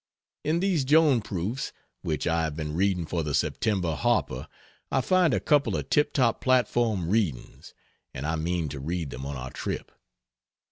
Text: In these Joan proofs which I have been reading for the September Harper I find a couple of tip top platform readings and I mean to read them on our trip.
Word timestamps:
In 0.43 0.61
these 0.61 0.83
Joan 0.83 1.21
proofs 1.21 1.71
which 2.01 2.25
I 2.25 2.41
have 2.41 2.55
been 2.55 2.73
reading 2.73 3.05
for 3.05 3.21
the 3.21 3.35
September 3.35 3.93
Harper 3.93 4.47
I 4.91 4.99
find 4.99 5.31
a 5.31 5.39
couple 5.39 5.77
of 5.77 5.91
tip 5.91 6.11
top 6.11 6.41
platform 6.41 7.07
readings 7.07 7.75
and 8.11 8.25
I 8.25 8.35
mean 8.35 8.67
to 8.69 8.79
read 8.79 9.11
them 9.11 9.27
on 9.27 9.35
our 9.37 9.51
trip. 9.51 9.91